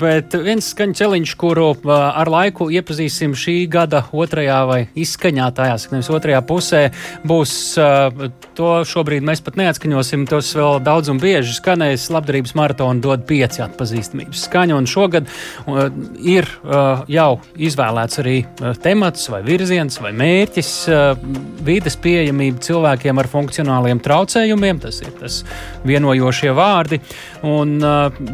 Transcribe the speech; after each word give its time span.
Bet 0.00 0.34
viens 0.42 0.66
skaņu 0.72 0.96
celiņš, 0.98 1.32
kuru 1.40 1.70
ar 1.90 2.28
laiku 2.30 2.66
iepazīsim 2.74 3.34
šī 3.38 3.56
gada 3.70 4.04
otrajā 4.14 4.60
vai 4.68 4.78
izskaņā, 4.98 5.48
tajā 5.54 5.76
nevis 5.92 6.10
otrajā 6.12 6.40
pusē, 6.46 6.80
būs 7.26 7.52
to 8.58 8.70
šobrīd 8.88 9.26
mēs 9.26 9.42
pat 9.44 9.58
neatskaņosim. 9.60 10.26
Tos 10.30 10.52
vēl 10.56 10.80
daudz 10.84 11.10
un 11.12 11.20
bieži 11.22 11.56
skanēs. 11.58 12.06
Labdarības 12.14 12.54
maratona 12.58 13.02
dod 13.02 13.26
pieci 13.28 13.62
atpazīstamības 13.64 14.46
skaņu, 14.48 14.78
un 14.78 14.88
šogad 14.90 15.30
ir 16.22 16.48
jau 17.10 17.30
izvēlēts 17.56 18.22
arī 18.22 18.36
temats 18.84 19.28
vai 19.32 19.42
virziens 19.46 20.00
vai 20.02 20.14
mērķis 20.16 20.72
vides 21.66 21.98
pieejamība 22.00 22.62
cilvēkiem 22.64 23.20
ar 23.20 23.30
funkcionāliem 23.32 24.02
traucējumiem. 24.04 24.82
Tas 24.84 25.02
ir 25.04 25.14
tas 25.20 25.42
vienojošie 25.86 26.54
vārdi. 26.56 27.00
Un, 27.44 27.78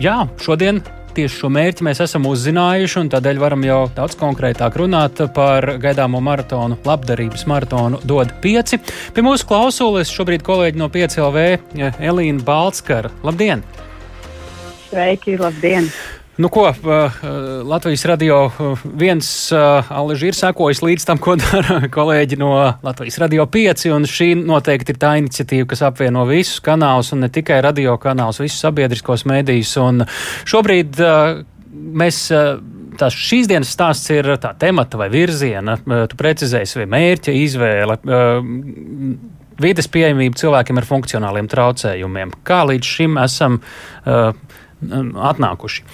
jā, 0.02 0.22
šodien 0.40 0.82
tieši 1.16 1.42
šo 1.42 1.50
mērķi 1.52 1.86
mēs 1.86 2.02
esam 2.04 2.28
uzzinājuši, 2.30 2.98
un 3.02 3.10
tādēļ 3.12 3.40
varam 3.42 3.64
jau 3.66 3.80
daudz 3.96 4.16
konkrētāk 4.20 4.78
runāt 4.80 5.22
par 5.36 5.66
gaidāmo 5.82 6.22
maratonu, 6.24 6.78
labdarības 6.86 7.46
maratonu 7.50 8.00
DOD 8.04 8.36
5. 8.44 8.78
Pie 9.16 9.26
mūsu 9.26 9.48
klausules 9.50 10.12
šobrīd 10.14 10.46
kolēģi 10.46 10.80
no 10.80 10.90
5LV 10.92 11.98
Elīna 11.98 12.46
Balskara. 12.46 13.12
Labdien! 13.26 13.66
Sveiki, 14.90 15.36
labdien! 15.40 15.90
Nu, 16.40 16.48
ko 16.48 16.72
Latvijas 17.64 18.04
radio 18.04 18.50
viens 18.84 19.52
alaži 19.88 20.30
ir 20.30 20.36
sekojis 20.38 20.80
līdz 20.80 21.04
tam, 21.04 21.18
ko 21.20 21.34
dara 21.42 21.82
kolēģi 21.92 22.38
no 22.40 22.54
Latvijas 22.80 23.18
radio 23.20 23.44
5, 23.44 23.84
un 23.92 24.06
šī 24.08 24.30
noteikti 24.38 24.94
ir 24.94 25.00
tā 25.02 25.10
iniciatīva, 25.20 25.66
kas 25.68 25.84
apvieno 25.90 26.24
visus 26.30 26.62
kanālus, 26.64 27.12
un 27.12 27.26
ne 27.26 27.28
tikai 27.28 27.60
radio 27.66 27.98
kanālus, 28.00 28.40
visus 28.40 28.64
sabiedriskos 28.64 29.26
mēdījus. 29.28 29.74
Un 29.84 30.06
šobrīd 30.48 31.02
mēs. 32.00 32.24
Tās 33.00 33.14
šīs 33.16 33.46
dienas 33.48 33.70
stāsts 33.72 34.10
ir 34.12 34.26
tā 34.42 34.50
temata 34.60 34.98
vai 35.00 35.06
virziena, 35.12 35.76
tu 35.80 36.16
precizēsi, 36.20 36.80
vai 36.82 36.88
mērķa 36.90 37.32
izvēle, 37.36 37.96
vides 39.60 39.88
pieejamība 39.92 40.40
cilvēkiem 40.40 40.80
ar 40.80 40.88
funkcionāliem 40.88 41.48
traucējumiem. 41.48 42.34
Kā 42.44 42.64
līdz 42.68 42.92
šim 42.96 43.16
esam 43.22 43.60
uh, 43.62 44.34
atnākuši? 45.30 45.86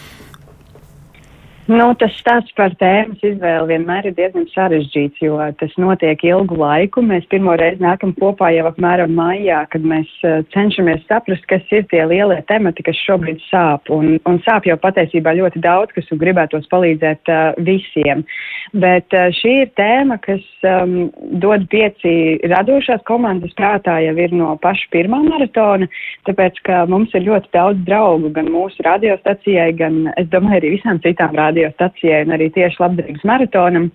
Nu, 1.66 1.88
tas 1.98 2.14
stāsts 2.14 2.54
par 2.54 2.76
tēmas 2.78 3.18
izvēli 3.26 3.72
vienmēr 3.72 4.06
ir 4.06 4.14
diezgan 4.14 4.44
sarežģīts, 4.52 5.18
jo 5.24 5.40
tas 5.58 5.72
notiek 5.82 6.20
ilgu 6.22 6.54
laiku. 6.60 7.02
Mēs 7.02 7.24
pirmo 7.26 7.56
reizi 7.58 7.82
nākam 7.82 8.12
kopā 8.14 8.52
jau 8.54 8.68
apmēram 8.68 9.10
maijā, 9.18 9.64
kad 9.72 9.82
mēs 9.82 10.06
uh, 10.22 10.44
cenšamies 10.54 11.02
saprast, 11.08 11.42
kas 11.50 11.66
ir 11.74 11.82
tie 11.90 12.04
lielie 12.06 12.38
temati, 12.46 12.84
kas 12.86 13.00
šobrīd 13.02 13.42
sāp. 13.48 13.90
Un, 13.90 14.14
un 14.30 14.38
sāp 14.46 14.68
jau 14.70 14.76
patiesībā 14.78 15.34
ļoti 15.40 15.64
daudz, 15.64 15.90
kas 15.96 16.12
gribētos 16.20 16.68
palīdzēt 16.70 17.32
uh, 17.34 17.58
visiem. 17.66 18.22
Bet 18.70 19.10
uh, 19.18 19.26
šī 19.34 19.56
ir 19.64 19.74
tēma, 19.74 20.20
kas 20.22 20.46
um, 20.70 21.10
dod 21.42 21.66
pieci 21.74 22.38
radošās 22.46 23.02
komandas 23.10 23.58
prātā 23.58 23.98
jau 24.06 24.14
ir 24.22 24.38
no 24.38 24.54
paša 24.62 24.86
pirmā 24.94 25.18
maratona, 25.26 25.90
tāpēc, 26.30 26.62
ka 26.62 26.84
mums 26.86 27.10
ir 27.18 27.26
ļoti 27.26 27.50
daudz 27.58 27.82
draugu 27.90 28.30
gan 28.38 28.54
mūsu 28.54 28.86
radiostacijai, 28.86 29.72
gan, 29.82 30.04
es 30.14 30.30
domāju, 30.30 30.62
arī 30.62 30.74
visām 30.78 31.02
citām 31.02 31.34
rādījumiem 31.34 31.55
radiostacijai 31.56 32.24
un 32.26 32.34
arī 32.36 32.50
tieši 32.54 32.82
labdarības 32.82 33.24
maratonam 33.24 33.90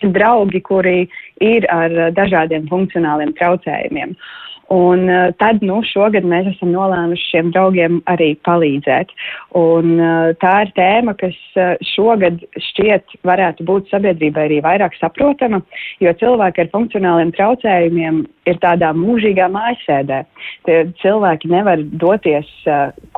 draugi, 0.00 0.60
kuri 0.64 1.08
ir 1.44 1.66
ar 1.68 1.92
dažādiem 2.16 2.68
funkcionāliem 2.70 3.34
traucējumiem. 3.36 4.14
Un 4.70 5.08
uh, 5.10 5.32
tad, 5.34 5.64
nu, 5.66 5.80
šogad 5.82 6.22
mēs 6.30 6.46
esam 6.52 6.70
nolēmuši 6.70 7.24
šiem 7.32 7.48
draugiem 7.50 7.96
arī 8.06 8.28
palīdzēt. 8.46 9.10
Un 9.58 9.96
uh, 9.98 10.28
tā 10.38 10.52
ir 10.62 10.70
tēma, 10.76 11.16
kas 11.18 11.34
šogad 11.90 12.38
šķiet 12.68 13.18
varētu 13.26 13.66
būt 13.66 13.90
sabiedrībai 13.90 14.46
arī 14.46 14.60
vairāk 14.62 14.94
saprotama, 15.00 15.58
jo 15.98 16.14
cilvēki 16.22 16.62
ar 16.62 16.70
funkcionāliem 16.70 17.34
traucējumiem 17.34 18.22
ir 18.46 18.62
tādā 18.62 18.92
mūžīgā 18.94 19.50
mājasēdē. 19.50 20.22
Tie 20.68 20.78
cilvēki 21.02 21.50
nevar 21.50 21.82
doties, 21.90 22.46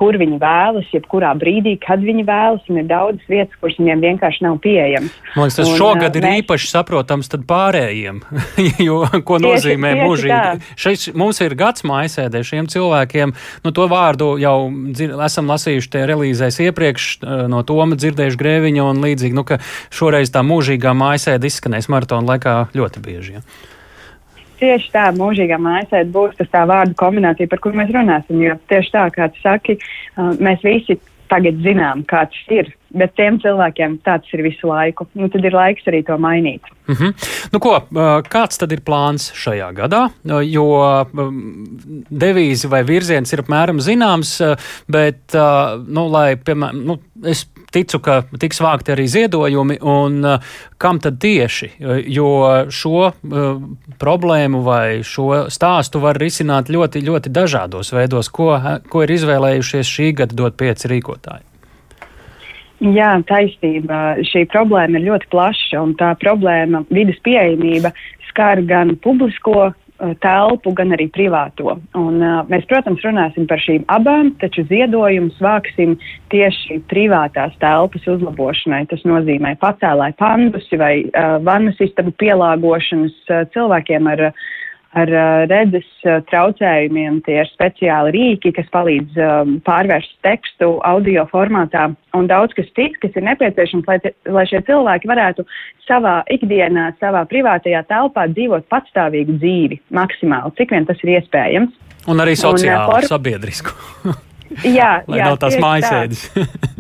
kur 0.02 0.18
viņi 0.18 0.38
vēlas, 0.42 0.88
jebkurā 0.90 1.30
brīdī, 1.38 1.76
kad 1.82 2.02
viņi 2.02 2.24
vēlas, 2.26 2.62
un 2.72 2.80
ir 2.80 2.86
daudzas 2.90 3.28
vietas, 3.30 3.54
kuras 3.62 3.78
viņiem 3.78 4.02
vienkārši 4.02 4.42
nav 4.42 4.58
pieejamas. 4.64 5.14
Man 5.36 5.46
liekas, 5.46 5.58
tas 5.60 5.70
un, 5.70 5.76
šogad 5.78 6.18
ir 6.18 6.26
mēs... 6.26 6.42
īpaši 6.42 6.70
saprotams 6.72 7.30
pārējiem, 7.46 8.18
jo 8.88 8.98
ko 9.22 9.38
tieši, 9.38 9.46
nozīmē 9.46 9.92
tieši 9.94 10.08
mūžīgi. 10.08 10.70
Šeit 10.82 11.06
mums 11.22 11.38
ir 11.46 11.54
gads 11.58 11.86
mājasēdē 11.86 12.42
šiem 12.48 12.70
cilvēkiem. 12.72 13.34
Nu, 13.62 13.74
to 13.76 13.86
vārdu 13.92 14.32
jau 14.42 14.56
dzir, 14.90 15.14
esam 15.22 15.52
lasījuši 15.52 15.92
tie 15.94 16.06
relīzēs 16.10 16.58
iepriekš, 16.66 17.10
no 17.52 17.62
Toma 17.68 17.98
dzirdējuši 17.98 18.40
grēviņu 18.42 18.88
un 18.88 19.04
līdzīgi, 19.06 19.38
nu, 19.38 19.46
ka 19.46 19.60
šoreiz 19.94 20.34
tā 20.34 20.42
mūžīgā 20.46 20.96
mājasēde 20.98 21.46
izskanēs 21.46 21.90
maratona 21.92 22.34
laikā 22.34 22.56
ļoti 22.74 23.04
bieži. 23.06 23.38
Ja. 23.38 23.46
Tieši 24.62 24.92
tā, 24.94 25.08
mūžīgā 25.16 25.58
mājasēde 25.58 26.12
būs 26.14 26.36
tas 26.38 26.50
tā 26.52 26.62
vārdu 26.70 26.94
kombinācija, 27.00 27.50
par 27.50 27.62
kur 27.64 27.74
mēs 27.78 27.90
runāsim. 27.94 28.38
Jo 28.44 28.58
tieši 28.70 28.94
tā, 28.94 29.08
kā 29.14 29.26
tu 29.32 29.42
saki, 29.42 29.78
eh, 29.78 30.36
mēs 30.38 30.62
visi 30.66 31.00
tagad 31.32 31.58
zinām, 31.64 32.04
kāds 32.06 32.38
ir 32.52 32.70
bet 32.96 33.14
tiem 33.16 33.38
cilvēkiem 33.42 33.98
tāds 34.06 34.30
ir 34.34 34.44
visu 34.44 34.68
laiku. 34.70 35.06
Nu, 35.18 35.28
tad 35.32 35.44
ir 35.46 35.56
laiks 35.56 35.86
arī 35.90 36.02
to 36.06 36.16
mainīt. 36.20 36.64
Mm 36.88 36.94
-hmm. 36.94 37.12
nu, 37.52 37.58
ko, 37.58 37.80
kāds 38.28 38.58
tad 38.58 38.72
ir 38.72 38.80
plāns 38.80 39.32
šajā 39.32 39.72
gadā? 39.74 40.10
Jo 40.44 41.06
devīze 42.10 42.68
vai 42.68 42.82
virziens 42.84 43.32
ir 43.32 43.42
apmēram 43.42 43.80
zināms, 43.80 44.56
bet, 44.88 45.20
nu, 45.86 46.08
lai, 46.08 46.36
piemēram, 46.36 46.84
nu, 46.84 46.98
es 47.24 47.46
ticu, 47.72 48.00
ka 48.04 48.20
tiks 48.40 48.60
vākti 48.62 48.94
arī 48.94 49.06
ziedojumi, 49.10 49.78
un 49.82 50.20
kam 50.80 51.00
tad 51.02 51.18
tieši? 51.22 51.72
Jo 52.12 52.28
šo 52.72 53.12
problēmu 54.02 54.62
vai 54.66 55.02
šo 55.06 55.46
stāstu 55.52 56.02
var 56.02 56.20
risināt 56.20 56.72
ļoti, 56.72 57.04
ļoti 57.06 57.32
dažādos 57.32 57.92
veidos, 57.94 58.30
ko, 58.32 58.54
ko 58.88 59.04
ir 59.04 59.14
izvēlējušies 59.16 59.96
šī 59.96 60.12
gada 60.22 60.38
dot 60.38 60.58
pieci 60.60 60.90
rīkotāji. 60.92 61.48
Jā, 62.82 63.12
taisnība. 63.28 64.18
Šī 64.26 64.42
problēma 64.50 64.98
ir 64.98 65.06
ļoti 65.12 65.28
plaša, 65.30 65.84
un 65.84 65.92
tā 66.00 66.16
problēma, 66.18 66.82
vidas 66.90 67.20
pieejamība, 67.22 67.92
skar 68.26 68.58
gan 68.66 68.96
publisko 69.04 69.68
uh, 69.68 69.76
telpu, 70.22 70.72
gan 70.76 70.94
arī 70.94 71.06
privāto. 71.12 71.76
Un, 71.98 72.18
uh, 72.22 72.40
mēs, 72.50 72.66
protams, 72.70 73.02
runāsim 73.06 73.46
par 73.50 73.62
šīm 73.62 73.84
abām, 73.92 74.32
taču 74.42 74.64
ziedojumus 74.70 75.38
vāksim 75.42 75.94
tieši 76.34 76.80
privātās 76.90 77.54
telpas 77.62 78.08
uzlabošanai. 78.10 78.84
Tas 78.90 79.04
nozīmē 79.08 79.54
pacēlāju 79.62 80.18
pandusi 80.18 80.80
vai 80.80 80.94
uh, 81.04 81.38
vannas 81.46 81.78
istabu 81.82 82.14
pielāgošanas 82.22 83.14
uh, 83.30 83.44
cilvēkiem 83.54 84.10
ar 84.14 84.26
uh, 84.30 84.50
ar 84.98 85.12
uh, 85.12 85.44
redzes 85.50 85.88
uh, 86.04 86.20
traucējumiem. 86.28 87.20
Tie 87.26 87.38
ir 87.40 87.50
speciāli 87.50 88.12
rīki, 88.16 88.52
kas 88.56 88.68
palīdz 88.74 89.20
um, 89.20 89.54
pārvērst 89.66 90.18
tekstu 90.26 90.74
audio 90.88 91.24
formātā 91.32 91.88
un 92.18 92.28
daudz 92.30 92.56
kas 92.58 92.68
cits, 92.76 93.00
kas 93.02 93.16
ir 93.16 93.26
nepieciešams, 93.28 93.88
lai, 93.88 93.98
lai 94.36 94.44
šie 94.50 94.62
cilvēki 94.68 95.10
varētu 95.10 95.46
savā 95.88 96.20
ikdienā, 96.32 96.90
savā 97.00 97.24
privātajā 97.30 97.84
telpā 97.88 98.28
dzīvot 98.34 98.68
patstāvīgu 98.72 99.38
dzīvi 99.40 99.80
maksimāli, 99.96 100.54
cik 100.60 100.76
vien 100.76 100.88
tas 100.88 101.00
ir 101.04 101.16
iespējams. 101.18 101.80
Un 102.10 102.20
arī 102.20 102.34
sociāli, 102.34 102.74
un, 102.74 102.84
uh, 102.84 102.92
for... 102.92 103.10
sabiedrisku. 103.14 103.78
Jā, 104.64 104.90
lai 105.10 105.20
jā, 105.20 105.28
nav 105.28 105.38
tās 105.42 105.56
mājasēdes. 105.62 106.24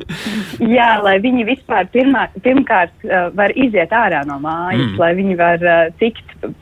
jā, 0.76 0.90
lai 1.04 1.16
viņi 1.22 1.46
vispār 1.48 1.88
pirmā, 1.94 2.26
pirmkārt 2.44 2.92
uh, 3.06 3.30
var 3.36 3.54
iziet 3.58 3.94
ārā 3.96 4.24
no 4.28 4.38
mājas, 4.42 4.92
mm. 4.92 4.98
lai 5.00 5.12
viņi 5.18 5.38
var 5.40 5.64
uh, 5.64 5.86
tikt 6.02 6.36
uh, 6.44 6.52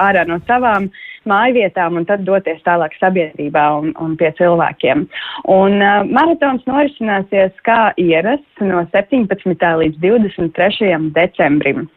ārā 0.00 0.26
no 0.28 0.40
savām 0.48 0.90
mājvietām 1.28 1.98
un 2.00 2.06
tad 2.08 2.24
doties 2.24 2.62
tālāk 2.64 2.94
sabiedrībā 2.96 3.64
un, 3.78 3.92
un 4.00 4.16
pie 4.20 4.32
cilvēkiem. 4.38 5.06
Un 5.52 5.78
uh, 5.78 6.02
maratons 6.08 6.64
norisināsies 6.68 7.56
kā 7.66 7.92
ierasts 8.00 8.64
no 8.64 8.86
17. 8.94 9.72
līdz 9.84 10.00
23. 10.02 10.92
decembrim. 11.16 11.88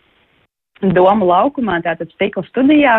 Domu 0.83 1.29
laukumā, 1.29 1.77
tātad 1.85 2.11
stikla 2.11 2.44
studijā, 2.50 2.97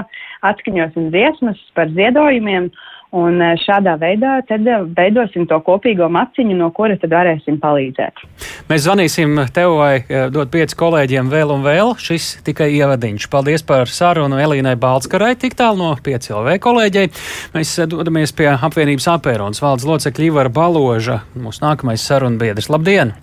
atskaņosim 0.49 1.11
dziesmas 1.13 1.61
par 1.77 1.91
ziedojumiem 1.93 2.71
Un 3.15 3.39
eh, 3.39 3.55
šādā 3.63 3.95
veidā 4.01 4.41
tad 4.49 4.67
eh, 4.67 4.83
veidosim 4.97 5.47
to 5.51 5.61
kopīgo 5.63 6.09
maciņu, 6.11 6.57
no 6.59 6.71
kura 6.75 6.97
tad 6.99 7.13
varēsim 7.15 7.61
palīdzēt. 7.63 8.23
Mēs 8.71 8.87
zvanīsim 8.89 9.39
tev 9.55 9.77
vai 9.79 9.93
eh, 10.01 10.27
dot 10.35 10.51
pieci 10.55 10.75
kolēģiem 10.81 11.31
vēl 11.31 11.55
un 11.55 11.63
vēl. 11.67 11.95
Šis 12.03 12.41
tikai 12.47 12.73
ievadiņš. 12.75 13.29
Paldies 13.31 13.63
par 13.67 13.91
sarunu 13.91 14.41
Elīnai 14.43 14.75
Balskarai, 14.81 15.35
tik 15.39 15.55
tālu 15.61 15.79
no 15.85 15.93
5 15.95 16.33
LV 16.41 16.57
kolēģei. 16.65 17.13
Mēs 17.55 17.77
dodamies 17.93 18.35
pie 18.35 18.51
apvienības 18.57 19.07
apēronas 19.15 19.63
valdes 19.63 19.87
locekļa 19.87 20.33
Ivara 20.33 20.55
Baloža, 20.55 21.23
mūsu 21.39 21.63
nākamais 21.69 22.03
sarunu 22.03 22.43
biedrs. 22.43 22.73
Labdien! 22.73 23.15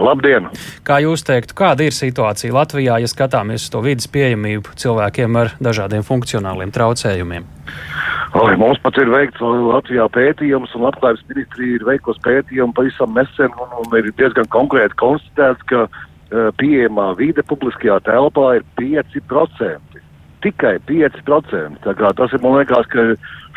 Labdien! 0.00 0.48
Kā 0.86 0.98
jūs 1.04 1.24
teiktu, 1.26 1.54
kāda 1.58 1.84
ir 1.84 1.94
situācija 1.94 2.54
Latvijā, 2.56 2.96
ja 3.02 3.08
skatāmies 3.10 3.66
uz 3.66 3.72
to 3.72 3.82
vidas 3.84 4.08
pieejamību 4.10 4.72
cilvēkiem 4.80 5.36
ar 5.36 5.52
dažādiem 5.60 6.06
funkcionāliem 6.06 6.72
traucējumiem? 6.74 7.48
Oi, 8.40 8.52
mums 8.56 8.78
pat 8.84 8.96
ir 9.02 9.10
veikts 9.10 9.42
Latvijā 9.42 10.06
pētījums, 10.14 10.72
un 10.78 10.86
Labklājības 10.86 11.26
ministrija 11.32 11.80
ir 11.80 11.86
veikusi 11.88 12.22
pētījumu 12.24 12.76
pavisam 12.76 13.12
nesen, 13.16 13.52
un, 13.60 13.74
un 13.82 13.98
ir 13.98 14.12
diezgan 14.20 14.46
konkrēti 14.54 14.96
konstatēts, 15.02 15.66
ka 15.70 15.84
uh, 15.86 16.48
pieejamā 16.60 17.10
vide 17.18 17.44
publiskajā 17.50 17.98
telpā 18.06 18.54
ir 18.60 18.66
5%. 18.80 20.04
Tikai 20.40 20.76
5%. 20.88 21.82
Tā 21.84 21.96
kā 21.98 22.12
tas 22.16 22.32
ir, 22.32 22.40
man 22.40 22.56
liekas, 22.56 22.86
ka 22.94 23.10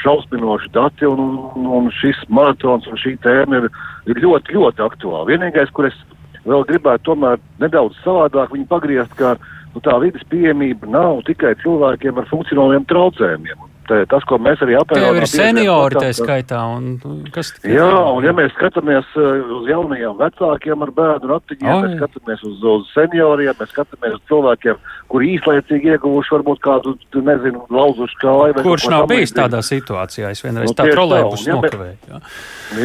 šausminoši 0.03 0.73
dati, 0.75 1.05
un, 1.07 1.21
un, 1.53 1.69
un 1.77 1.91
šis 2.01 2.19
maratons 2.33 2.89
un 2.89 2.99
šī 2.99 3.13
tēma 3.23 3.61
ir, 3.61 3.69
ir 4.09 4.19
ļoti, 4.25 4.57
ļoti 4.57 4.83
aktuāla. 4.83 5.29
Vienīgais, 5.29 5.71
kur 5.77 5.87
es 5.87 6.01
vēl 6.47 6.65
gribētu 6.69 7.11
tomēr 7.11 7.41
nedaudz 7.63 7.99
savādāk 8.03 8.53
viņu 8.55 8.67
pagriezt, 8.71 9.13
ka 9.19 9.35
nu, 9.73 9.83
tā 9.83 9.97
vidas 10.03 10.25
pieejamība 10.31 10.89
nav 10.91 11.23
tikai 11.27 11.55
cilvēkiem 11.63 12.19
ar 12.19 12.29
funkcionāliem 12.31 12.87
traucējumiem. 12.89 13.69
Te, 13.83 13.97
tas, 14.07 14.23
ko 14.29 14.37
mēs 14.39 14.61
arī. 14.63 14.77
Tie 14.93 15.03
ir 15.19 15.25
seniori, 15.27 15.97
tā 15.99 16.11
skaitā. 16.15 16.61
Un, 16.71 17.25
kas 17.35 17.51
jā, 17.67 17.87
un 18.15 18.23
ja 18.23 18.31
mēs 18.35 18.53
skatāmies 18.55 19.09
uh, 19.19 19.41
uz 19.57 19.67
jaunajiem 19.67 20.15
vecākiem 20.21 20.85
ar 20.85 20.93
bērnu 20.95 21.31
ratiņiem, 21.33 21.71
oh, 21.73 21.83
mēs 21.83 21.97
skatāmies 21.99 22.45
uz, 22.47 22.63
uz 22.73 22.93
senioriem, 22.93 23.51
mēs 23.59 23.73
skatāmies 23.73 24.15
uz 24.15 24.23
cilvēkiem, 24.31 24.79
kuri 25.11 25.33
īslaicīgi 25.35 25.93
ieguvuši 25.97 26.35
varbūt 26.37 26.63
kādu, 26.63 26.95
nezinu, 27.19 27.65
lauzušu 27.73 28.19
kāju. 28.23 28.63
Kurš 28.63 28.87
nav 28.93 29.07
bijis 29.11 29.35
tādā 29.35 29.59
situācijā? 29.65 30.31
Es 30.31 30.43
vienreiz 30.45 30.71
nu, 30.71 30.77
tā 30.79 30.87
trolēbus 30.89 31.45
ja 31.47 31.59
nokavēju. 31.59 31.99
Jā. 32.09 32.21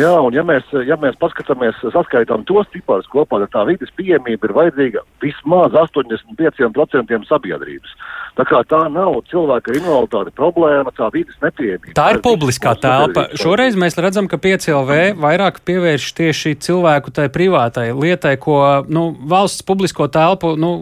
jā, 0.02 0.12
un 0.26 0.36
ja 0.36 0.44
mēs, 0.50 0.66
ja 0.88 0.98
mēs 1.00 1.18
paskatāmies, 1.22 1.78
saskaitām 1.94 2.42
tos 2.48 2.68
ciparus 2.74 3.06
kopā, 3.12 3.38
tad 3.44 3.54
tā 3.54 3.64
vidas 3.70 3.94
pieejamība 3.96 4.50
ir 4.50 4.56
vajadzīga 4.58 5.06
vismaz 5.22 5.78
85% 5.78 7.30
sabiedrības. 7.30 7.96
Tā 8.38 8.44
kā 8.46 8.60
tā 8.70 8.84
nav 8.92 9.16
cilvēka 9.32 9.74
invaliditāte 9.74 10.30
problēma, 10.36 10.87
tā 10.96 11.08
vidas 11.14 11.36
nepieejamība. 11.42 11.94
Tā 11.96 12.06
ir 12.14 12.20
publiskā 12.24 12.74
telpa. 12.80 13.28
Šoreiz 13.38 13.76
mēs 13.78 13.98
redzam, 14.00 14.28
ka 14.30 14.40
PCLV 14.40 15.18
vairāk 15.20 15.60
pievērš 15.68 16.10
tieši 16.18 16.54
cilvēku 16.64 17.14
tai 17.14 17.28
privātai 17.32 17.90
lietai, 17.96 18.36
ko 18.40 18.58
nu, 18.88 19.10
valsts 19.28 19.66
publisko 19.66 20.08
telpu 20.12 20.54
nu, 20.60 20.72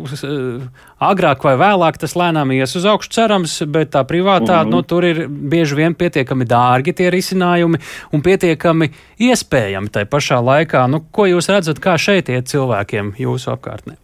agrāk 1.03 1.45
vai 1.45 1.55
vēlāk 1.61 1.99
tas 2.01 2.17
lēnām 2.17 2.53
ies 2.57 2.77
uz 2.79 2.87
augšu, 2.89 3.13
cerams, 3.13 3.59
bet 3.69 3.93
tā 3.95 4.05
privātā, 4.09 4.63
mm 4.63 4.67
-hmm. 4.67 4.71
nu, 4.71 4.83
tur 4.83 5.05
ir 5.05 5.27
bieži 5.29 5.75
vien 5.75 5.95
pietiekami 5.95 6.45
dārgi 6.45 6.95
tie 6.95 7.11
risinājumi 7.11 7.81
un 8.13 8.23
pietiekami 8.23 8.91
iespējami 9.19 9.93
tai 9.93 10.05
pašā 10.05 10.41
laikā. 10.41 10.87
Nu, 10.89 11.05
ko 11.13 11.27
jūs 11.27 11.49
redzat, 11.49 11.79
kā 11.79 11.99
šeit 11.99 12.29
iet 12.29 12.47
cilvēkiem 12.49 13.15
jūsu 13.19 13.53
apkārtnē? 13.53 13.97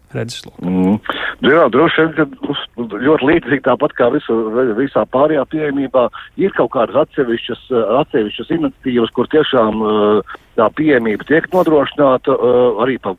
Mm. 0.61 0.99
Jā, 1.41 1.69
droši 1.73 2.01
vien, 2.01 2.11
ka 2.13 2.23
ļoti 2.77 3.25
līdzīgi 3.29 3.63
tāpat 3.65 3.95
kā 3.97 4.11
visu, 4.13 4.35
visā 4.77 5.05
pārējā 5.09 5.45
pieejamībā 5.49 6.03
ir 6.37 6.53
kaut 6.53 6.71
kādas 6.75 6.95
atsevišķas, 6.95 7.63
atsevišķas 8.01 8.53
iniciatīvas, 8.57 9.09
kur 9.09 9.27
tiešām 9.33 9.81
tā 10.55 10.69
pieejamība 10.77 11.25
tiek 11.25 11.49
nodrošināta 11.53 12.37
arī 12.85 12.99
pa 13.01 13.15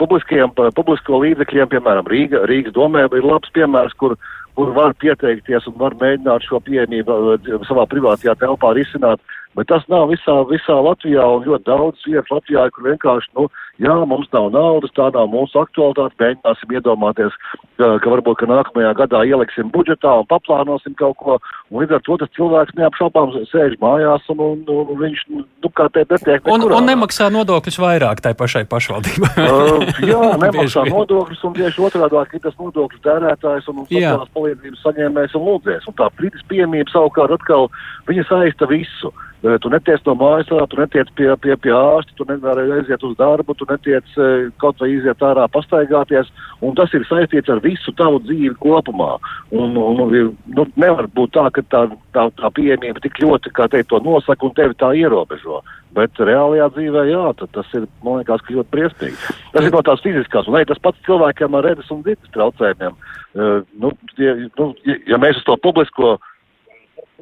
publisko 0.00 1.20
līdzekļiem, 1.22 1.70
piemēram, 1.72 2.08
Rīga, 2.10 2.44
Rīgas 2.48 2.74
domē 2.76 3.06
ir 3.08 3.26
labs 3.26 3.52
piemērs, 3.56 3.94
kur, 4.00 4.16
kur 4.58 4.72
var 4.76 4.94
pieteikties 5.02 5.68
un 5.70 5.78
var 5.80 5.96
mēģināt 6.00 6.48
šo 6.48 6.60
pieejamību 6.66 7.18
uh, 7.34 7.52
savā 7.68 7.86
privātajā 7.90 8.36
telpā 8.40 8.74
risināt. 8.78 9.22
Bet 9.56 9.68
tas 9.68 9.84
nav 9.92 10.08
visā, 10.12 10.38
visā 10.48 10.78
Latvijā 10.80 11.24
un 11.28 11.44
ļoti 11.44 11.68
daudz 11.68 12.06
vietas 12.08 12.32
Latvijā, 12.32 12.68
kur 12.72 12.88
vienkārši, 12.88 13.32
nu, 13.36 13.48
jā, 13.80 13.94
mums 14.08 14.28
nav 14.34 14.50
naudas, 14.52 14.92
tā 14.96 15.08
nav 15.14 15.30
mūsu 15.32 15.60
aktualitāte, 15.62 16.16
mēģināsim 16.20 16.74
iedomāties, 16.76 17.36
ka, 17.80 17.88
ka 18.02 18.12
varbūt, 18.12 18.40
ka 18.42 18.48
nākamajā 18.50 18.92
gadā 18.98 19.22
ieliksim 19.28 19.70
budžetā 19.74 20.12
un 20.20 20.28
paplānosim 20.30 20.96
kaut 20.98 21.16
ko, 21.22 21.38
un 21.70 21.82
līdz 21.82 21.96
ar 21.96 22.04
to 22.06 22.18
tas 22.20 22.32
cilvēks 22.36 22.76
neapšaubām 22.78 23.32
sēž 23.50 23.78
mājās 23.82 24.28
un, 24.34 24.44
un, 24.44 24.62
un 24.68 25.00
viņš, 25.00 25.24
nu, 25.32 25.72
kā 25.78 25.88
te 25.94 26.04
netiek 26.04 26.48
un, 26.52 26.66
un 26.68 26.88
nemaksā 26.90 27.30
nodokļus 27.32 27.80
vairāk 27.82 28.22
tai 28.24 28.34
pašai 28.38 28.64
pašvaldībai. 28.70 29.32
uh, 29.46 30.04
jā, 30.04 30.22
nemaksā 30.44 30.86
nodokļus 30.90 31.44
un 31.48 31.56
tieši 31.58 31.84
otrādāk 31.88 32.36
ir 32.36 32.44
tas 32.44 32.56
nodokļu 32.60 33.02
tērētājs 33.06 33.68
un, 33.72 33.82
un 33.82 33.90
sociālās 33.90 34.32
palīdzības 34.36 34.86
saņēmējs 34.86 35.36
un 35.38 35.46
lūdzējs. 35.48 35.90
Un 35.90 35.98
tā 36.00 36.08
brīdis 36.18 36.48
piemība 36.50 36.92
savukārt 36.92 37.38
atkal, 37.38 37.70
viņa 38.10 38.28
saista 38.28 38.68
visu. 38.70 39.12
Tu 39.42 39.70
netiec 39.72 40.04
no 40.06 40.14
mājas, 40.14 40.46
tu 40.70 40.78
netiec 40.78 41.08
pie, 41.18 41.26
pie, 41.42 41.56
pie 41.58 41.72
ārsta, 41.74 42.14
tu 42.14 42.26
nevari 42.28 42.62
aiziet 42.76 43.02
uz 43.02 43.16
darbu, 43.18 43.56
tu 43.58 43.66
netiec 43.66 44.06
e, 44.14 44.28
kaut 44.62 44.78
vai 44.78 44.92
iziet 44.92 45.18
ārā 45.26 45.48
pastaigāties, 45.50 46.30
tas 46.78 46.94
ir 46.94 47.02
saistīts 47.08 47.50
ar 47.50 47.58
visu 47.64 47.90
tavu 47.98 48.20
dzīvi 48.22 48.54
kopumā. 48.62 49.16
Un, 49.50 49.74
un, 49.74 49.98
nu, 49.98 50.68
nevar 50.78 51.10
būt 51.10 51.34
tā, 51.34 51.48
ka 51.58 51.66
tā, 51.74 51.82
tā, 52.14 52.28
tā 52.38 52.52
pieejamība 52.54 53.02
tik 53.02 53.18
ļoti, 53.24 53.50
kā 53.58 53.66
teikt, 53.72 53.90
to 53.90 53.98
nosaka 54.06 54.46
un 54.46 54.54
tevi 54.54 54.78
tā 54.78 54.94
ierobežo. 55.02 55.64
Bet 55.92 56.22
reālajā 56.22 56.70
dzīvē, 56.78 57.06
jā, 57.10 57.26
tas 57.42 57.74
ir, 57.74 57.90
man 58.06 58.22
liekas, 58.22 58.46
ļoti 58.46 58.70
briesmīgi. 58.70 59.38
Tas 59.56 59.66
ir 59.66 59.74
no 59.74 59.82
tās 59.82 60.06
fiziskās, 60.06 60.46
un 60.46 60.60
arī 60.60 60.70
tas 60.70 60.80
pats 60.86 61.02
cilvēkiem 61.08 61.58
ar 61.58 61.66
redzes 61.66 61.90
un 61.90 62.06
dzirdes 62.06 62.30
traucējumiem. 62.38 62.94
Uh, 63.32 63.64
nu, 63.80 63.90
ja, 64.20 64.36
nu, 64.60 64.74
ja 65.08 65.18
mēs 65.18 65.40
uz 65.40 65.44
to 65.48 65.56
publisko 65.64 66.14
uh, 66.14 66.31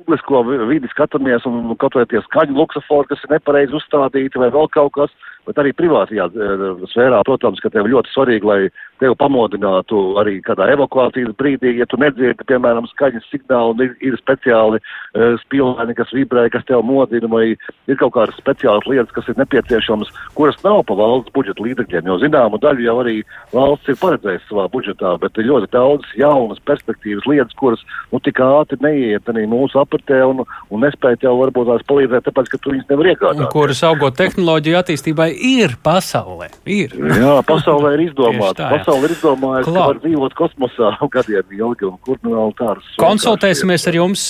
publisko 0.00 0.42
vidi 0.68 0.88
skatāmies 0.92 1.46
un 1.48 1.74
kaut 1.80 1.98
vai 1.98 2.06
tie 2.10 2.22
skaņu 2.26 2.56
luksofori, 2.58 3.10
kas 3.10 3.24
ir 3.24 3.36
nepareizi 3.36 3.76
uzstādīti 3.78 4.40
vai 4.40 4.50
vēl 4.54 4.70
kaut 4.74 4.94
kas, 4.96 5.14
bet 5.48 5.60
arī 5.60 5.72
privātajā 5.76 6.26
eh, 6.30 6.64
sfērā, 6.92 7.22
protams, 7.26 7.60
ka 7.62 7.72
tev 7.72 7.88
ļoti 7.90 8.12
svarīgi, 8.14 8.46
lai 8.46 8.60
tevi 9.00 9.16
pamodinātu 9.18 10.00
arī 10.20 10.36
kādā 10.44 10.68
evakuācijas 10.74 11.32
brīdī, 11.40 11.72
ja 11.80 11.86
tu 11.88 11.98
nedzirdi, 12.00 12.46
piemēram, 12.48 12.88
skaņas 12.92 13.28
signālu 13.32 13.74
un 13.74 13.84
ir, 13.86 13.94
ir 14.04 14.16
speciāli 14.20 14.80
uh, 14.80 15.38
spilveni, 15.40 15.96
kas 15.96 16.12
vibrē, 16.12 16.46
kas 16.52 16.66
tev 16.68 16.84
modina, 16.84 17.30
vai 17.32 17.44
ir 17.54 18.00
kaut 18.00 18.12
kādas 18.18 18.36
speciālas 18.40 18.84
lietas, 18.90 19.14
kas 19.16 19.30
ir 19.32 19.40
nepieciešamas, 19.40 20.12
kuras 20.36 20.60
nav 20.66 20.82
pa 20.88 20.98
valsts 20.98 21.32
budžeta 21.36 21.64
līdzekļiem, 21.64 22.10
jo 22.12 22.18
zināmu 22.20 22.60
daļu 22.60 22.84
jau 22.84 22.96
arī 23.00 23.16
valsts 23.54 23.88
ir 23.88 23.98
paredzējusi 24.02 24.48
savā 24.50 24.68
budžetā, 24.74 25.14
bet 25.24 25.40
ir 25.40 25.48
ļoti 25.48 25.72
daudz 25.72 26.12
jaunas 26.20 26.60
perspektīvas 26.68 27.28
lietas, 27.30 27.56
kuras, 27.60 27.84
nu, 28.12 28.20
tik 28.20 28.42
ātri 28.44 28.80
neiet 28.84 29.32
arī 29.32 29.46
mūsu 29.48 29.80
apritē 29.90 30.22
un, 30.28 30.44
un 30.70 30.84
nespēja 30.84 31.18
tev 31.26 31.38
varbūt 31.40 31.68
tās 31.70 31.84
palīdzēt, 31.90 32.26
tāpēc, 32.28 32.50
ka 32.52 32.58
tu 32.62 32.74
viņus 32.74 32.88
nevar 32.90 33.10
iegādāt. 33.10 33.46
Kuras 33.52 33.82
augot 33.86 34.16
tehnoloģiju 34.18 34.78
attīstībai 34.78 35.28
ir 35.34 35.74
pasaulē. 35.82 36.50
Ir. 36.70 36.94
Jā, 36.94 37.34
pasaulē 37.46 37.94
ir 37.96 38.04
izdomāta. 38.06 38.70
Pasaule 38.70 39.08
ir 39.08 39.14
izdomājusi, 39.16 39.74
ka 39.74 39.86
var 39.90 40.00
dzīvot 40.04 40.36
kosmosā 40.38 40.92
gadiem 41.14 41.56
ilgi 41.58 41.88
un 41.90 41.98
kur 42.06 42.20
nu 42.24 42.36
vēl 42.36 42.54
tādas. 42.58 42.86
Konsultēsimies 43.00 43.86
ar 43.90 43.98
jums, 43.98 44.26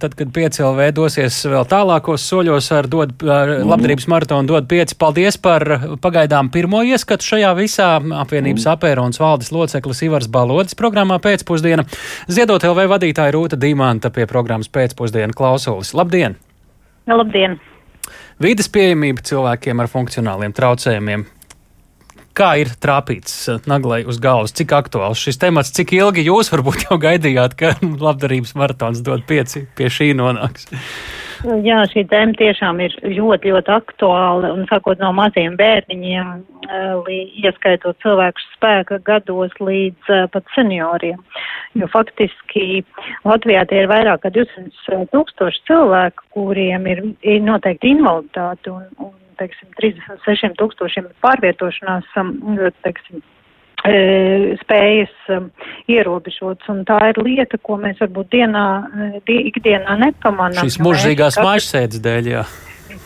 tad, 0.00 0.16
kad 0.18 0.32
piecēlvē 0.34 0.90
dosies 0.96 1.42
vēl 1.50 1.68
tālākos 1.70 2.24
soļos 2.30 2.70
ar, 2.76 2.88
dod, 2.90 3.14
ar 3.22 3.56
mm. 3.58 3.68
labdarības 3.74 4.08
maratonu 4.12 4.54
dod 4.54 4.68
pieci. 4.70 4.96
Paldies 4.98 5.38
par 5.40 5.66
pagaidām 6.04 6.50
pirmo 6.54 6.80
ieskatu 6.86 7.34
šajā 7.34 7.52
visā 7.58 7.90
apvienības 8.00 8.64
mm. 8.64 8.72
apērons 8.72 9.20
valdes 9.20 9.52
loceklis 9.54 10.04
Ivars 10.06 10.30
Balodis 10.32 10.78
programmā 10.78 11.20
pēcpusdiena. 11.22 11.86
Ziedot 12.30 12.64
LV 12.64 12.88
vadītāja 12.94 13.34
Rūta 13.34 13.58
Dīmanta 13.60 14.12
pie 14.14 14.28
programmas 14.30 14.70
pēcpusdiena 14.72 14.93
klausulis. 15.36 15.94
Labdien! 15.94 16.36
Labdien! 17.06 17.58
Vides 18.42 18.68
pieejamība 18.68 19.22
cilvēkiem 19.24 19.80
ar 19.80 19.88
funkcionāliem 19.90 20.54
traucējumiem. 20.56 21.24
Kā 22.34 22.48
ir 22.58 22.72
trāpīts 22.82 23.34
eh, 23.52 23.60
naglai 23.70 24.00
uz 24.10 24.18
galvas, 24.18 24.54
cik 24.58 24.72
aktuāls 24.74 25.20
šis 25.22 25.38
temats, 25.38 25.70
cik 25.76 25.94
ilgi 25.94 26.24
jūs 26.26 26.50
varbūt 26.50 26.84
jau 26.88 26.98
gaidījāt, 26.98 27.54
ka 27.60 27.76
labdarības 27.82 28.56
maratons 28.58 29.04
dod 29.06 29.22
pieci 29.28 29.68
pie 29.78 29.90
šī 29.92 30.10
nonāks? 30.18 30.66
Jā, 31.44 31.82
šī 31.92 32.06
tēma 32.08 32.32
tiešām 32.38 32.78
ir 32.80 32.94
ļoti, 33.04 33.50
ļoti 33.52 33.72
aktuāla 33.74 34.48
un 34.54 34.62
sākot 34.70 35.00
no 35.02 35.10
maziem 35.12 35.58
bērniņiem, 35.60 36.30
eh, 36.72 37.10
ieskaitot 37.44 37.98
cilvēku 38.00 38.40
spēka 38.54 38.98
gados 39.04 39.52
līdz 39.60 40.08
uh, 40.08 40.22
pat 40.32 40.48
senioriem. 40.54 41.20
Jo 41.76 41.88
faktiski 41.92 42.80
Latvijā 43.28 43.66
tie 43.68 43.82
ir 43.82 43.90
vairāk 43.92 44.24
kā 44.24 44.32
200 44.32 45.04
tūkstoši 45.12 45.60
cilvēku, 45.68 46.24
kuriem 46.32 46.88
ir, 46.88 47.04
ir 47.20 47.44
noteikti 47.44 47.92
invaliditāte 47.92 48.72
un, 48.72 48.88
un 49.04 49.12
teiksim, 49.36 49.68
36 49.82 50.56
tūkstošiem 50.62 51.12
pārvietošanās, 51.24 52.08
um, 52.22 52.32
teiksim, 52.86 53.20
spējas 53.84 55.12
um, 55.34 55.50
ierobežotas, 55.92 56.68
un 56.72 56.84
tā 56.88 56.96
ir 57.10 57.18
lieta, 57.20 57.58
ko 57.60 57.76
mēs 57.80 57.98
varbūt 58.00 58.30
dienā, 58.32 58.66
e, 58.88 59.08
die, 59.28 59.42
ikdienā 59.50 59.98
nepamanām. 60.00 60.64
Šīs 60.64 60.80
mūžīgās 60.80 61.36
katru... 61.36 61.50
mājassēdes 61.50 62.00
dēļ, 62.04 62.30
jā. 62.32 62.44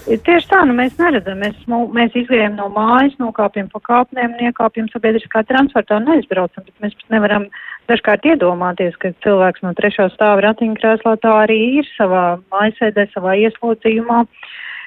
Tieši 0.09 0.49
tā, 0.49 0.63
nu 0.65 0.77
mēs 0.79 0.95
neredzam, 1.01 1.43
mēs, 1.43 1.59
mēs 1.67 2.15
izgājam 2.17 2.55
no 2.57 2.69
mājas, 2.73 3.17
nokāpjam 3.21 3.67
pa 3.73 3.81
kāpnēm, 3.89 4.39
iekāpjam 4.47 4.87
sabiedriskā 4.93 5.43
transportā 5.51 5.99
un 5.99 6.09
aizbraucam, 6.15 6.65
bet 6.65 6.85
mēs 6.85 6.95
pat 6.97 7.13
nevaram 7.17 7.49
dažkārt 7.91 8.25
iedomāties, 8.31 8.97
ka 9.03 9.11
cilvēks 9.27 9.67
no 9.67 9.75
trešā 9.77 10.09
stāva 10.15 10.47
ratiņkrēslā 10.47 11.19
tā 11.25 11.35
arī 11.43 11.59
ir 11.83 11.91
savā 11.97 12.25
mājasēdē, 12.55 13.09
savā 13.13 13.35
ieslodzījumā. 13.43 14.25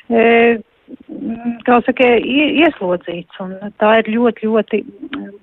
E, 0.09 0.23
kā 1.67 1.79
saka, 1.85 2.09
ieslodzīts. 2.65 3.39
Un 3.43 3.55
tā 3.81 3.95
ir 4.01 4.11
ļoti, 4.15 4.49
ļoti 4.49 4.83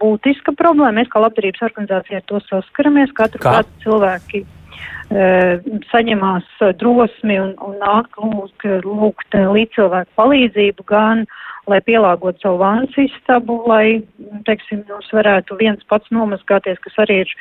būtiska 0.02 0.54
problēma. 0.58 0.96
Mēs 1.00 1.10
kā 1.12 1.22
labdarības 1.24 1.66
organizācija 1.70 2.22
ar 2.22 2.28
to 2.30 2.40
saskaramies. 2.46 3.14
Katru 3.18 3.42
gadu 3.46 3.82
cilvēki 3.84 4.44
uh, 4.44 5.68
saņemās 5.92 6.48
drosmi 6.80 7.38
un, 7.42 7.54
un 7.64 7.78
nāk 7.82 8.18
lūgt, 8.22 8.68
lūgt 8.86 9.38
līdzcilvēku 9.58 10.18
palīdzību 10.18 10.88
gan 10.88 11.28
lai 11.68 11.80
pielāgotu 11.84 12.40
savu 12.42 12.62
vannas 12.62 12.94
istabu, 13.00 13.60
lai, 13.68 14.00
teiksim, 14.48 14.84
mums 14.88 15.10
varētu 15.14 15.58
viens 15.60 15.84
pats 15.90 16.08
nomazgāties, 16.14 16.80
kas 16.84 16.96
arī 17.04 17.22
ir, 17.24 17.34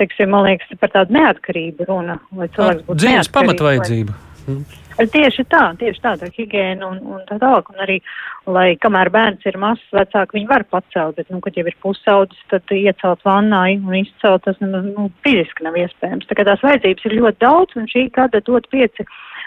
teiksim, 0.00 0.30
man 0.32 0.46
liekas, 0.46 0.70
par 0.80 0.92
tādu 0.94 1.16
neatkarību 1.18 1.88
runa, 1.90 2.18
lai 2.38 2.48
cilvēks 2.54 2.86
būtu 2.86 3.02
dzīves 3.02 3.32
pamatvajadzība. 3.34 4.16
Lai... 4.46 4.81
Tieši 4.98 5.44
tā, 5.48 5.62
tieši 5.80 6.02
tā, 6.04 6.12
tā 6.20 6.28
higiēna 6.34 6.86
un, 6.86 7.00
un 7.14 7.24
tā 7.28 7.38
tālāk. 7.40 7.70
Un 7.72 7.82
arī, 7.84 7.98
lai 8.46 8.66
kamēr 8.82 9.10
bērns 9.14 9.46
ir 9.48 9.58
mazs, 9.60 9.84
vecāki 9.94 10.38
viņi 10.38 10.50
var 10.50 10.66
pacelt, 10.70 11.16
bet, 11.16 11.30
nu, 11.32 11.40
kad 11.44 11.56
jau 11.56 11.66
ir 11.68 11.76
pusaudis, 11.82 12.40
tad 12.52 12.74
iecelt 12.76 13.24
vannā 13.26 13.64
un 13.78 13.98
izcelt 14.02 14.44
tas, 14.46 14.58
nu, 14.60 14.82
nu, 14.86 15.08
fiziski 15.24 15.66
nav 15.66 15.78
iespējams. 15.80 16.28
Tā 16.28 16.38
kā 16.38 16.46
tās 16.48 16.64
vajadzības 16.64 17.08
ir 17.08 17.18
ļoti 17.20 17.44
daudz, 17.44 17.76
un 17.80 17.88
šī 17.90 18.08
gada 18.14 18.42
dot 18.44 18.68
pieci 18.72 19.06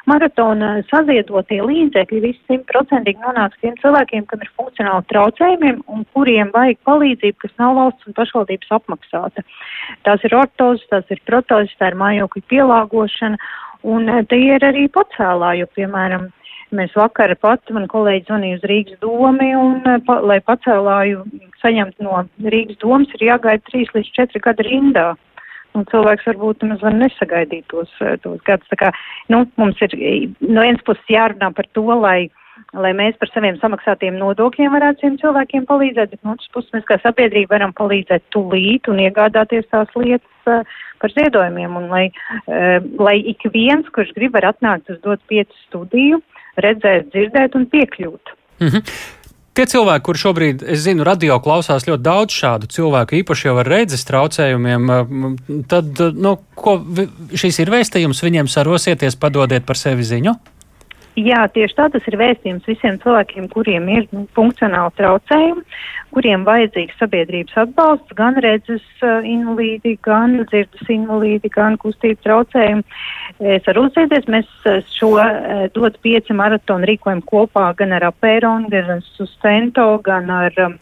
maratona 0.10 0.72
saziedotie 0.90 1.60
līdzekļi 1.66 2.22
visi 2.24 2.42
simtprocentīgi 2.50 3.22
nonāks 3.24 3.60
tiem 3.62 3.78
cilvēkiem, 3.82 4.25
kam 4.30 4.44
ir 4.44 4.52
funkcionāli 4.58 5.10
traucējumiem 5.12 5.82
un 5.92 6.06
kuriem 6.14 6.52
vajag 6.54 6.82
palīdzību, 6.88 7.38
kas 7.42 7.56
nav 7.62 7.75
valsts 7.80 8.10
un 8.10 8.18
pašvaldības 8.18 8.74
apmaksāta. 8.80 9.46
Tās 10.06 10.25
ir 10.28 10.38
ortozes, 10.38 10.86
tās 10.92 11.10
ir 11.14 11.22
protozes, 11.25 11.74
tā 11.80 11.92
ir 11.92 12.00
mājokļu 12.02 12.46
pielāgošana 12.54 13.42
un 13.86 14.10
eh, 14.10 14.24
tie 14.30 14.42
ir 14.58 14.65
arī 14.65 14.89
pacēlā, 14.89 15.56
jo, 15.62 15.70
piemēram, 15.77 16.32
Mēs 16.74 16.96
vakar 16.98 17.30
pat, 17.39 17.62
man 17.72 17.86
kolēģi 17.88 18.25
zvanīja 18.25 18.58
uz 18.58 18.63
Rīgas 18.68 18.98
domi, 19.04 19.51
un, 19.56 19.75
eh, 19.86 20.00
pa, 20.08 20.18
lai 20.25 20.39
pacēlāju 20.42 21.22
saņemt 21.62 22.01
no 22.04 22.24
Rīgas 22.42 22.80
domas, 22.82 23.12
ir 23.13 23.27
jāgaida 23.30 23.62
3 23.70 23.94
līdz 23.94 24.10
4 24.18 24.42
gadi 24.42 24.65
rindā 24.68 25.13
un 25.75 25.86
cilvēks 25.92 26.25
varbūt 26.30 26.63
nemaz 26.63 26.82
var 26.86 26.96
nesagaidīt 26.98 27.68
tos, 27.72 27.92
eh, 28.01 28.18
tos 28.24 28.42
gadus. 28.48 28.68
Tā 28.72 28.80
kā, 28.82 28.92
nu, 29.30 29.46
mums 29.58 29.82
ir 29.82 29.94
no 30.39 30.62
vienas 30.62 30.84
puses 30.88 31.12
jārunā 31.12 31.54
par 31.54 31.68
to, 31.74 31.86
lai, 32.01 32.30
lai 32.74 32.94
mēs 32.98 33.18
par 33.20 33.32
saviem 33.34 33.58
samaksātiem 33.62 34.18
nodokļiem 34.20 34.74
varētu 34.76 35.06
šiem 35.06 35.18
cilvēkiem 35.22 35.68
palīdzēt, 35.70 36.14
bet 36.14 36.24
no 36.24 36.36
otras 36.36 36.52
puses 36.54 36.72
mēs 36.76 36.88
kā 36.90 37.00
sabiedrība 37.04 37.56
varam 37.58 37.76
palīdzēt 37.78 38.28
tūlīt 38.36 38.90
un 38.92 39.02
iegādāties 39.06 39.68
tās 39.72 39.92
lietas 40.00 40.52
uh, 40.52 40.78
par 41.02 41.14
ziedojumiem, 41.16 41.76
un 41.82 41.92
lai, 41.92 42.06
uh, 42.12 42.80
lai 43.02 43.18
ik 43.34 43.48
viens, 43.54 43.90
kurš 43.96 44.16
grib 44.18 44.38
var 44.38 44.52
atnākt 44.54 44.90
uz 44.94 45.02
dot 45.04 45.22
piecu 45.32 45.56
studiju, 45.68 46.24
redzēt, 46.64 47.12
dzirdēt 47.14 47.60
un 47.60 47.70
piekļūt. 47.72 48.36
Mm 48.64 48.68
-hmm. 48.68 48.98
Tie 49.56 49.64
cilvēki, 49.72 50.04
kur 50.04 50.18
šobrīd, 50.20 50.66
es 50.68 50.82
zinu, 50.84 51.06
radio 51.08 51.38
klausās 51.40 51.86
ļoti 51.88 52.04
daudz 52.04 52.36
šādu 52.36 52.68
cilvēku, 52.68 53.16
īpaši 53.22 53.48
jau 53.48 53.54
ar 53.62 53.70
redzes 53.72 54.04
traucējumiem, 54.04 54.90
tad, 55.72 56.02
nu, 56.20 56.34
ko 56.60 56.74
šis 57.32 57.62
ir 57.64 57.72
vēstījums 57.72 58.20
viņiem 58.26 58.52
sarosieties, 58.52 59.16
padodiet 59.16 59.64
par 59.64 59.80
sevi 59.80 60.04
ziņu? 60.04 60.36
Jā, 61.15 61.45
tieši 61.48 61.77
tā 61.77 61.86
tas 61.93 62.07
ir 62.10 62.17
vēstījums 62.19 62.65
visiem 62.67 62.98
cilvēkiem, 63.00 63.45
kuriem 63.53 63.86
ir 63.88 64.07
nu, 64.12 64.25
funkcionāli 64.36 64.91
traucējumi, 64.98 65.62
kuriem 66.12 66.43
vajadzīgs 66.43 66.98
sabiedrības 67.00 67.55
atbalsts, 67.62 68.15
gan 68.17 68.36
redzes 68.43 68.84
uh, 69.00 69.24
invalīdi, 69.24 69.93
gan 70.03 70.41
dzirdes 70.41 70.91
invalīdi, 70.91 71.51
gan 71.55 71.79
kustību 71.79 72.19
traucējumi. 72.25 72.84
Es 73.55 73.63
varu 73.69 73.86
uzsēties, 73.88 74.27
mēs 74.27 74.51
šo 74.91 75.13
uh, 75.15 75.63
dot 75.75 76.01
pieci 76.03 76.36
maratonu 76.36 76.91
rīkojam 76.91 77.24
kopā 77.31 77.69
gan 77.79 77.95
ar 77.95 78.10
Apēronu, 78.12 78.67
gan 78.74 78.98
ar 78.98 79.05
Sustento, 79.15 79.88
gan 80.03 80.27
ar 80.36 80.60
um, 80.67 80.75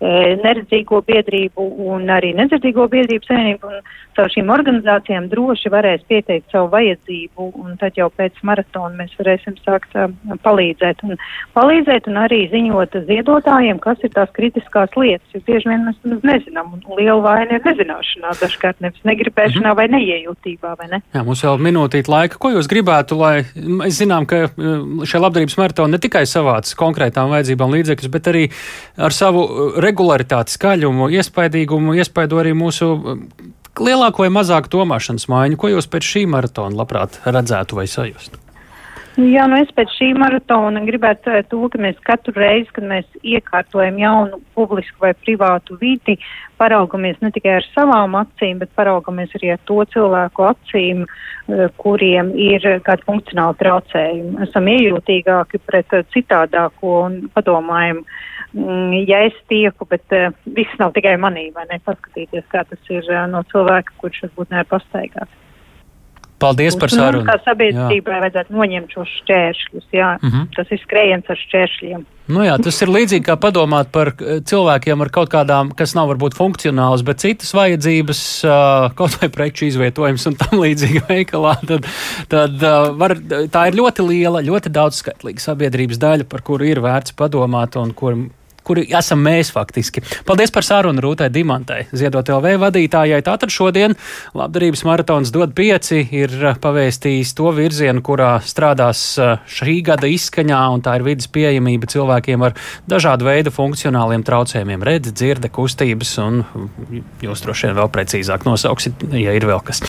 neredzīgo 0.00 1.00
biedrību 1.06 1.66
un 1.86 2.10
arī 2.10 2.32
nedzirdīgo 2.36 2.88
biedrību 2.92 3.28
savienību. 3.28 3.70
Un 3.70 3.84
caur 4.16 4.32
šīm 4.32 4.50
organizācijām 4.52 5.28
droši 5.32 5.70
varēs 5.72 6.04
pieteikt 6.08 6.52
savu 6.52 6.70
vajadzību, 6.72 7.50
un 7.60 7.76
tad 7.80 7.98
jau 7.98 8.08
pēc 8.16 8.38
maratona 8.48 9.02
mēs 9.02 9.12
varēsim 9.18 9.58
sākt 9.60 9.96
uh, 9.98 10.08
palīdzēt. 10.44 11.02
Un 11.06 11.20
palīdzēt 11.56 12.08
un 12.10 12.20
arī 12.22 12.42
ziņot 12.52 12.96
ziedotājiem, 13.08 13.80
kas 13.84 14.00
ir 14.06 14.14
tās 14.16 14.32
kritiskās 14.36 14.96
lietas, 14.96 15.28
jo 15.34 15.42
bieži 15.46 15.70
vien 15.70 15.84
mēs, 15.88 16.00
mēs 16.08 16.24
nezinām, 16.30 16.72
un 16.78 16.98
liela 16.98 17.20
vaina 17.24 17.58
ir 17.58 17.64
nezināšanā, 17.66 18.32
dažkārt 18.40 18.80
nevis 18.84 19.04
negribēšanā 19.08 19.68
mhm. 19.72 19.78
vai 19.78 19.86
neiejūtībā, 19.94 20.74
vai 20.80 20.90
ne? 20.94 21.02
Jā, 21.14 21.24
mums 21.26 21.44
vēl 21.46 21.60
minūtīt 21.68 22.10
laika. 22.12 22.40
Ko 22.40 22.52
jūs 22.54 22.70
gribētu, 22.72 23.20
lai 23.20 23.34
mēs 23.54 24.00
zinām, 24.00 24.28
ka 24.28 24.46
šie 25.06 25.22
labdarības 25.22 25.58
maratoni 25.60 25.96
ne 25.96 26.02
tikai 26.02 26.24
savāc 26.28 26.72
konkrētām 26.78 27.32
vajadzībām 27.34 27.76
līdzekļus, 27.76 28.12
bet 28.12 28.32
arī 28.32 28.46
ar 28.96 29.14
savu 29.14 29.45
regularitāti, 29.82 30.54
skaļumu, 30.56 31.10
iespaidīgumu 31.18 31.96
iespaido 32.00 32.40
arī 32.42 32.54
mūsu 32.56 32.90
um, 32.94 33.22
lielāko 33.80 34.24
vai 34.24 34.32
mazāku 34.38 34.72
domāšanas 34.78 35.28
maiņu. 35.32 35.60
Ko 35.60 35.72
jūs 35.74 35.90
pēc 35.92 36.10
šī 36.14 36.26
maratona 36.30 36.82
labprāt 36.82 37.20
redzētu 37.26 37.80
vai 37.80 37.86
sajustu? 37.90 38.45
Jā, 39.16 39.46
nu 39.48 39.56
es 39.56 39.70
pēc 39.72 39.94
šī 39.96 40.10
maratona 40.20 40.82
gribētu 40.84 41.32
to, 41.48 41.58
ka 41.72 41.78
mēs 41.80 41.96
katru 42.04 42.34
reizi, 42.36 42.68
kad 42.76 42.84
mēs 42.84 43.06
iekārtojam 43.24 43.96
jaunu 43.96 44.42
publisku 44.52 45.06
vai 45.06 45.14
privātu 45.16 45.78
vidi, 45.80 46.18
paraugamies 46.60 47.16
ne 47.24 47.30
tikai 47.32 47.54
ar 47.56 47.68
savām 47.70 48.18
acīm, 48.20 48.58
bet 48.60 48.74
paraugamies 48.76 49.32
arī 49.38 49.54
ar 49.54 49.62
to 49.64 49.78
cilvēku 49.94 50.44
acīm, 50.50 51.06
eh, 51.48 51.64
kuriem 51.80 52.34
ir 52.36 52.60
kādi 52.84 53.08
funkcionāli 53.08 53.56
traucējumi. 53.62 54.36
Esam 54.50 54.68
iejūtīgāki 54.74 55.62
pret 55.64 55.96
citādāko 56.12 56.92
un 57.06 57.18
padomājam, 57.32 58.04
mm, 58.52 59.00
ja 59.08 59.24
es 59.30 59.40
tieku, 59.48 59.88
bet 59.88 60.04
uh, 60.12 60.28
viss 60.44 60.76
nav 60.78 60.92
tikai 60.92 61.16
manī, 61.16 61.48
vai 61.56 61.64
ne, 61.72 61.80
paskatīties, 61.88 62.44
kā 62.52 62.68
tas 62.68 62.92
ir 62.92 63.08
no 63.32 63.40
cilvēka, 63.48 63.96
kurš 63.96 64.26
varbūt 64.26 64.52
nevar 64.52 64.72
pastaigāt. 64.76 65.45
Paldies 66.42 66.76
par 66.76 66.92
sarunu. 66.92 67.24
Kā 67.24 67.38
sabiedrībai 67.46 68.20
vajadzētu 68.26 68.52
noņemt 68.52 68.92
šos 68.92 69.12
šķēršļus, 69.22 69.86
jā. 69.96 70.10
Mm 70.20 70.28
-hmm. 70.28 70.44
Tas 70.56 70.72
ir 70.74 70.82
skrējiens 70.82 71.32
ar 71.32 71.40
šķēršļiem. 71.40 72.04
Nu 72.26 72.42
jā, 72.42 72.56
tas 72.58 72.80
ir 72.82 72.90
līdzīgi 72.90 73.24
kā 73.28 73.36
padomāt 73.38 73.92
par 73.94 74.10
eh, 74.18 74.40
cilvēkiem 74.44 75.04
ar 75.04 75.10
kaut 75.14 75.30
kādām, 75.30 75.70
kas 75.78 75.94
nav 75.94 76.10
varbūt 76.10 76.34
funkcionāls, 76.34 77.04
bet 77.06 77.22
citas 77.22 77.54
vajadzības, 77.54 78.22
uh, 78.44 78.88
kaut 78.98 79.14
vai 79.20 79.28
preču 79.32 79.68
izvietojums 79.68 80.26
un 80.26 80.34
tam 80.40 80.58
līdzīgi 80.64 81.04
veikalā, 81.06 81.54
tad, 81.66 81.86
tad 82.28 82.64
uh, 82.66 82.90
var, 82.98 83.14
tā 83.52 83.68
ir 83.70 83.78
ļoti 83.78 84.08
liela, 84.08 84.42
ļoti 84.42 84.74
daudzskaitlīga 84.74 85.40
sabiedrības 85.40 86.02
daļa, 86.02 86.26
par 86.28 86.42
kuru 86.42 86.66
ir 86.66 86.82
vērts 86.82 87.14
padomāt 87.16 87.78
un 87.78 87.94
kur 87.94 88.18
kuri 88.66 88.86
esam 88.98 89.22
mēs 89.24 89.52
faktiski. 89.54 90.02
Paldies 90.26 90.52
par 90.54 90.66
sarunu 90.66 91.02
Rūtai 91.04 91.28
Dimantai, 91.32 91.84
Ziedot 91.96 92.28
LV 92.34 92.56
vadītājai. 92.64 93.22
Tātad 93.26 93.52
šodien 93.54 93.94
labdarības 94.36 94.84
maratons 94.88 95.32
dod 95.34 95.54
pieci 95.56 96.02
ir 96.18 96.34
uh, 96.42 96.56
pavēstījis 96.62 97.34
to 97.38 97.52
virzienu, 97.56 98.02
kurā 98.06 98.36
strādās 98.46 99.02
uh, 99.20 99.36
šī 99.50 99.78
gada 99.86 100.10
izskaņā, 100.10 100.62
un 100.74 100.84
tā 100.84 100.96
ir 100.98 101.06
vidas 101.06 101.30
pieejamība 101.32 101.90
cilvēkiem 101.92 102.46
ar 102.46 102.56
dažādu 102.90 103.28
veidu 103.28 103.54
funkcionāliem 103.54 104.24
traucējumiem- 104.26 104.86
redzi, 104.90 105.14
dzirde, 105.16 105.52
kustības, 105.52 106.16
un 106.24 106.42
jūs 107.22 107.44
droši 107.44 107.70
vien 107.70 107.78
vēl 107.78 107.92
precīzāk 107.92 108.46
nosauksit, 108.48 109.06
ja 109.14 109.36
ir 109.36 109.46
vēl 109.46 109.62
kas. 109.66 109.82